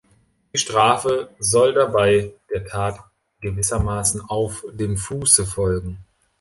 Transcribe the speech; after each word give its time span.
Die 0.51 0.57
Strafe 0.57 1.29
soll 1.37 1.73
dabei 1.75 2.33
der 2.49 2.65
Tat 2.65 2.97
gewissermaßen 3.39 4.21
„auf 4.21 4.65
dem 4.73 4.97
Fuße“ 4.97 5.45
folgen. 5.45 5.99